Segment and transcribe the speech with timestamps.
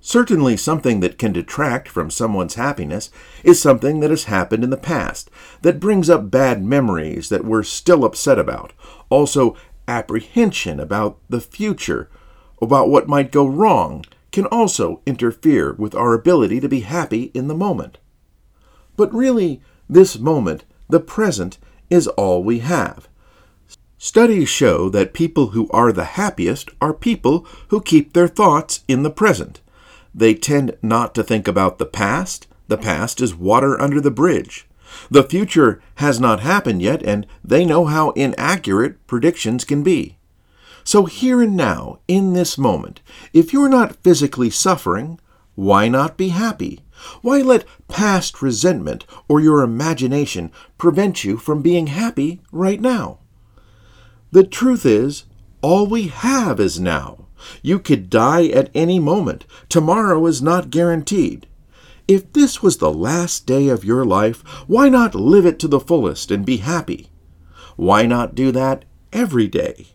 [0.00, 3.10] Certainly, something that can detract from someone's happiness
[3.44, 5.30] is something that has happened in the past,
[5.60, 8.72] that brings up bad memories that we're still upset about.
[9.10, 12.08] Also, apprehension about the future,
[12.62, 17.48] about what might go wrong, can also interfere with our ability to be happy in
[17.48, 17.98] the moment.
[18.96, 21.58] But really, this moment, the present,
[21.90, 23.08] is all we have.
[23.98, 29.02] Studies show that people who are the happiest are people who keep their thoughts in
[29.02, 29.60] the present.
[30.14, 32.46] They tend not to think about the past.
[32.68, 34.66] The past is water under the bridge.
[35.10, 40.16] The future has not happened yet, and they know how inaccurate predictions can be.
[40.82, 43.00] So, here and now, in this moment,
[43.32, 45.20] if you're not physically suffering,
[45.54, 46.80] why not be happy?
[47.22, 53.18] Why let past resentment or your imagination prevent you from being happy right now?
[54.32, 55.24] The truth is,
[55.62, 57.19] all we have is now.
[57.62, 59.44] You could die at any moment.
[59.68, 61.46] Tomorrow is not guaranteed.
[62.08, 65.80] If this was the last day of your life, why not live it to the
[65.80, 67.08] fullest and be happy?
[67.76, 69.88] Why not do that every day?